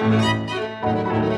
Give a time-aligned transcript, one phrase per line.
[0.00, 1.29] Música